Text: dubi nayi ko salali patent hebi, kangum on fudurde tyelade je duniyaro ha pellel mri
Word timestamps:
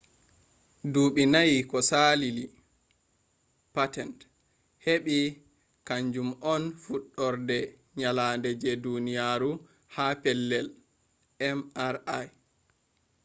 dubi 0.93 1.23
nayi 1.33 1.57
ko 1.69 1.77
salali 1.89 2.43
patent 3.75 4.17
hebi, 4.85 5.19
kangum 5.87 6.29
on 6.53 6.63
fudurde 6.81 7.59
tyelade 7.95 8.49
je 8.61 8.71
duniyaro 8.83 9.51
ha 9.95 10.05
pellel 10.21 10.67
mri 11.55 12.27